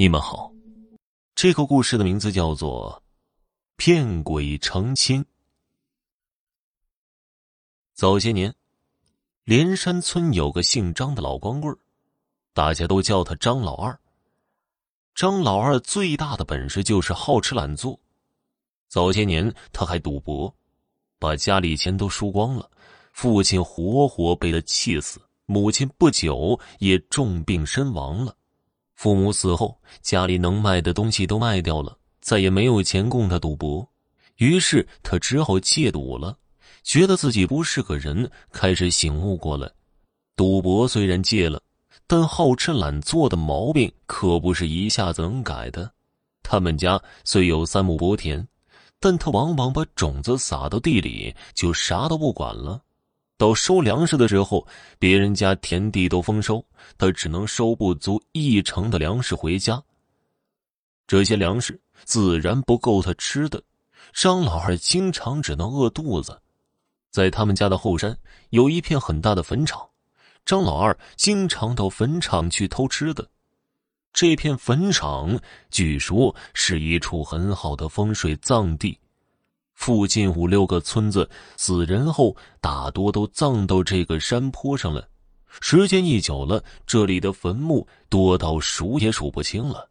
[0.00, 0.50] 你们好，
[1.34, 3.02] 这个故事的名字叫做
[3.76, 5.22] 《骗鬼成亲》。
[7.92, 8.54] 早些年，
[9.44, 11.76] 连山村有个姓张的老光棍
[12.54, 14.00] 大家都叫他张老二。
[15.14, 18.00] 张老二最大的本事就是好吃懒做。
[18.88, 20.56] 早些年，他还赌博，
[21.18, 22.70] 把家里钱都输光了，
[23.12, 28.34] 父亲活活被他气死，母亲不久也重病身亡了。
[29.00, 33.88] 父母死后，家里能卖的东西都卖掉了，再也没有钱供他赌博，
[34.36, 36.36] 于是他只好戒赌了。
[36.82, 39.66] 觉得自己不是个人，开始醒悟过来。
[40.36, 41.62] 赌博虽然戒了，
[42.06, 45.90] 但好吃懒做的毛病可不是一下子能改的。
[46.42, 48.46] 他们家虽有三亩薄田，
[49.00, 52.82] 但他往往把种子撒到地里，就啥都不管了。
[53.40, 54.66] 到收粮食的时候，
[54.98, 56.62] 别人家田地都丰收，
[56.98, 59.82] 他只能收不足一成的粮食回家。
[61.06, 63.62] 这些粮食自然不够他吃的，
[64.12, 66.38] 张老二经常只能饿肚子。
[67.10, 68.14] 在他们家的后山
[68.50, 69.88] 有一片很大的坟场，
[70.44, 73.26] 张老二经常到坟场去偷吃的。
[74.12, 78.99] 这片坟场据说是一处很好的风水葬地。
[79.80, 85.08] 附近五六个村子死人后，大多都葬到这个山坡上了。
[85.62, 89.88] 时间一久了，这里的坟墓多到数也数不清了。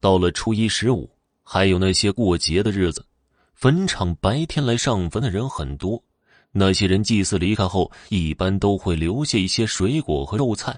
[0.00, 1.08] 到了初一十五，
[1.44, 3.06] 还有那些过节的日子，
[3.54, 6.02] 坟场白天来上坟的人很多。
[6.50, 10.76] 那些人祭祀离开后，一般都会留下一些水果和肉菜。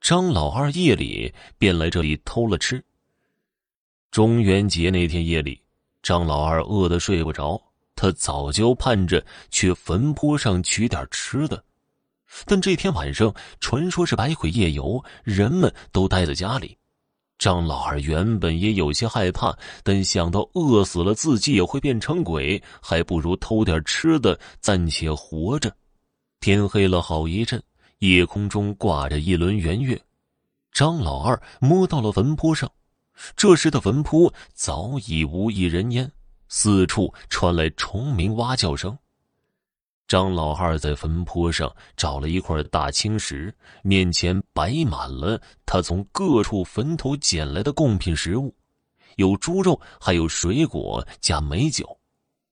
[0.00, 2.82] 张老二夜里便来这里偷了吃。
[4.10, 5.60] 中元节那天夜里。
[6.02, 7.60] 张老二饿得睡不着，
[7.94, 11.62] 他早就盼着去坟坡上取点吃的，
[12.46, 16.76] 但这天晚上传说是百鬼夜游，人们都待在家里。
[17.38, 25.72] 张老二原本也有些害怕，但想到饿死了自己也会变成鬼，还不如偷点吃的暂且活着。
[26.40, 27.62] 天黑了好一阵，
[27.98, 30.00] 夜空中挂着一轮圆月，
[30.72, 32.70] 张老二摸到了坟坡上。
[33.36, 36.10] 这时的坟坡早已无一人烟，
[36.48, 38.96] 四处传来虫鸣蛙叫声。
[40.06, 48.54] 张老二在坟坡上找了一块大青石，面前摆满了他从各处坟头捡来的贡品食物，
[49.16, 51.86] 有猪肉，还有水果加美酒。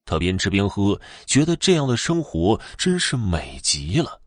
[0.05, 4.21] 他边吃边喝，觉得这样的生活真是美极了。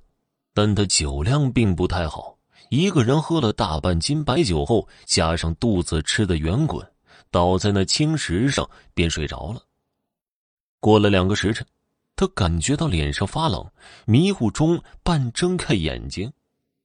[0.52, 2.39] 但他酒量并不太好。
[2.70, 6.86] 一个人喝了大半斤白酒后，加上肚子吃的圆滚，
[7.32, 9.64] 倒在那青石上便睡着了。
[10.80, 11.66] 过了两个时辰，
[12.16, 13.68] 他感觉到脸上发冷，
[14.06, 16.32] 迷糊中半睁开眼睛，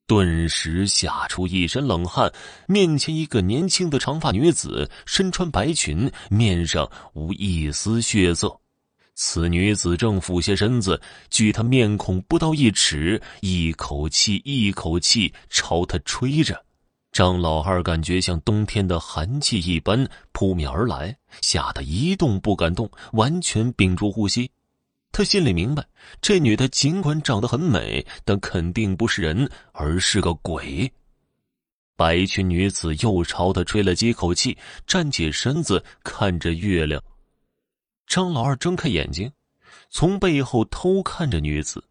[0.06, 2.32] 顿时吓出一身冷汗。
[2.66, 8.58] 面前一个年轻的长发女子，身穿白裙，面上无一丝血色。
[9.14, 16.64] 此女子正俯下身子，距他面孔不到一尺，一口气一口气朝他吹着。
[17.12, 24.50] 张老二感觉像冬天的寒气一般扑面而来，吓得一动不敢动，完全屏住呼吸。
[25.12, 25.86] 他心里明白，
[26.20, 30.92] 这女的尽管长得很美，但肯定不是人，而是个鬼。
[31.96, 37.00] 白裙女子又朝他吹了几口气，站起身子，看着月亮。
[38.06, 39.30] 张老二睁开眼睛，
[39.90, 41.82] 从背后偷看着女子。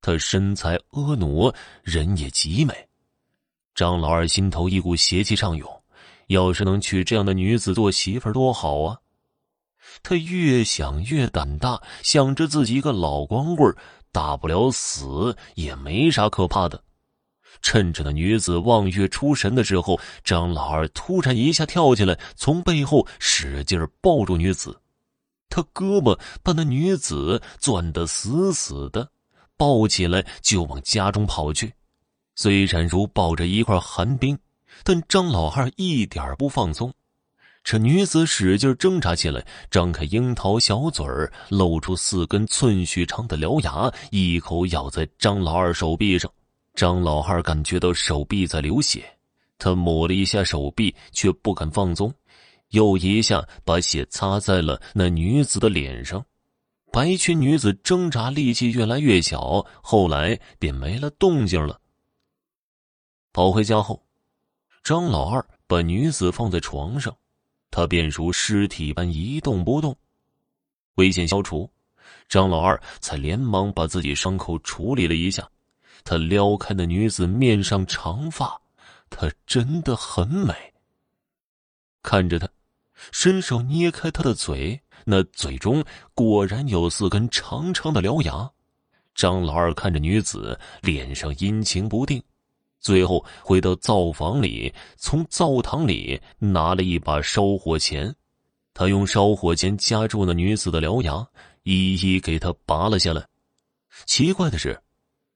[0.00, 2.74] 她身材婀娜，人也极美。
[3.74, 5.82] 张老二心头一股邪气上涌，
[6.26, 8.98] 要是能娶这样的女子做媳妇多好啊！
[10.02, 13.74] 他越想越胆大，想着自己一个老光棍，
[14.10, 16.82] 大不了死，也没啥可怕的。
[17.60, 24.76] 趁着那女子望月出神的时候，张老二突然一下跳起来，从背后使劲抱住女子。
[25.52, 29.06] 他胳膊把那女子攥得死死的，
[29.58, 31.70] 抱起来就往家中跑去。
[32.34, 34.38] 虽然如抱着一块寒冰，
[34.82, 36.90] 但张老二一点不放松。
[37.62, 46.32] 这女子使劲挣扎起来，张开樱桃小嘴儿，露出四根寸许长的獠牙，一口咬在张老二手臂上。
[46.74, 49.04] 张老二感觉到手臂在流血，
[49.58, 52.12] 他抹了一下手臂，却不敢放松。
[52.72, 56.22] 又一下把血擦在了那女子的脸上，
[56.90, 61.80] 白裙女子挣扎力气越来越小，后来便没了动静了。
[63.32, 64.04] 跑回家后，
[64.82, 67.16] 张老二把女子放在床上，
[67.70, 69.96] 她便如尸体般一动不动。
[70.96, 71.70] 危险消除，
[72.28, 75.48] 张老二才连忙把自己伤口处理了一下。
[76.04, 78.60] 他撩开那女子面上长发，
[79.08, 80.52] 她真的很美。
[82.02, 82.48] 看着他，
[83.10, 85.84] 伸手捏开他的嘴，那嘴中
[86.14, 88.50] 果然有四根长长的獠牙。
[89.14, 92.22] 张老二看着女子，脸上阴晴不定，
[92.80, 98.14] 最后回到灶房里，从灶堂里拿了一把烧火钳，
[98.72, 101.26] 他用烧火钳夹住那女子的獠牙，
[101.64, 103.26] 一一给她拔了下来。
[104.06, 104.80] 奇怪的是，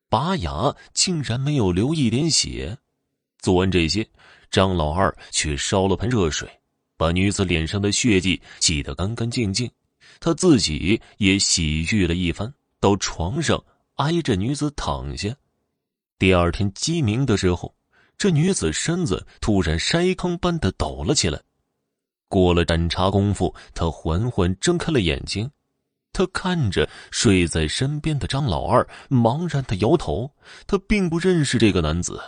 [0.08, 2.78] 拔牙竟然没有流一点血。
[3.38, 4.08] 做完这些，
[4.50, 6.48] 张老二却烧了盆热水，
[6.96, 9.70] 把女子脸上的血迹洗得干干净净，
[10.20, 12.52] 他自己也洗浴了一番。
[12.78, 13.62] 到床上
[13.94, 15.34] 挨着女子躺下。
[16.18, 17.74] 第二天鸡鸣的时候，
[18.16, 21.40] 这女子身子突然筛糠般的抖了起来。
[22.28, 25.50] 过了盏茶功夫，她缓缓睁开了眼睛。
[26.12, 30.30] 她看着睡在身边的张老二，茫然的摇头。
[30.66, 32.20] 她并不认识这个男子。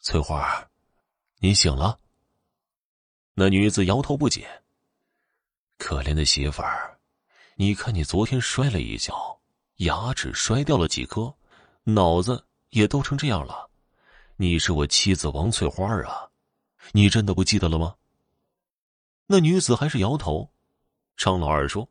[0.00, 0.68] 翠花，
[1.38, 1.98] 你醒了。
[3.34, 4.46] 那女子摇头不解。
[5.76, 6.98] 可怜的媳妇儿，
[7.56, 9.40] 你看你昨天摔了一跤。
[9.78, 11.34] 牙齿摔掉了几颗，
[11.82, 13.68] 脑子也都成这样了。
[14.36, 16.30] 你是我妻子王翠花啊，
[16.92, 17.96] 你真的不记得了吗？
[19.26, 20.48] 那女子还是摇头。
[21.16, 21.88] 张老二说：“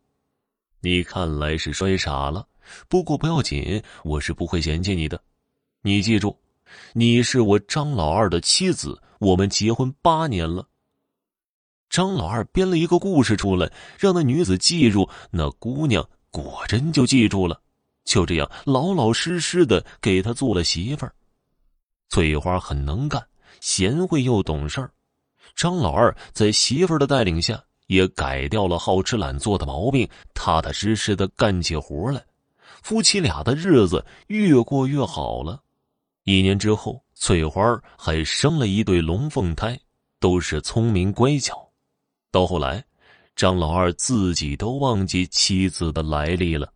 [0.80, 2.48] 你看来是摔傻了，
[2.88, 5.22] 不过不要紧，我是不会嫌弃你的。
[5.82, 6.40] 你记住，
[6.94, 10.70] 你是我张老二的妻子，我们结婚八年了。”
[11.94, 15.08] 张老二编了一个故事出来，让那女子记住。
[15.30, 17.62] 那姑娘果真就记住了。
[18.04, 21.14] 就这样老老实实的给他做了媳妇儿。
[22.10, 23.24] 翠花很能干，
[23.62, 24.90] 贤惠又懂事儿。
[25.56, 32.26] 张老二在媳妇儿的带领下，也改掉了好吃懒做的毛病，踏踏实实的干起活来。
[32.82, 35.62] 夫妻俩的日子越过越好了。
[36.24, 39.80] 一年之后，翠花还生了一对龙凤胎，
[40.20, 41.63] 都是聪明乖巧。
[42.34, 42.84] 到后来，
[43.36, 46.74] 张老二自己都忘记妻子的来历了。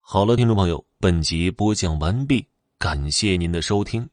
[0.00, 2.46] 好了，听众朋友，本集播讲完毕，
[2.78, 4.08] 感谢您的收听。